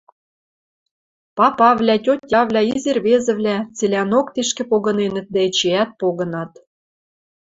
[1.37, 6.51] Папавлӓ, тьотявлӓ, изи ӹрвезӹвлӓ– цилӓнок тишкӹ погыненӹт дӓ эчеӓт погынат.